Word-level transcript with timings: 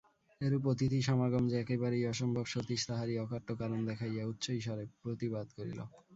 এরূপ 0.41 0.63
অতিথিসমাগম 0.71 1.43
যে 1.47 1.55
একেবারেই 1.59 2.09
অসম্ভব 2.11 2.45
সতীশ 2.47 2.81
তাহারই 2.89 3.15
অকাট্য 3.19 3.49
কারণ 3.61 3.79
দেখাইয়া 3.89 4.23
উচ্চৈঃস্বরে 4.31 4.85
প্রতিবাদ 5.01 5.47
করিল। 5.57 5.79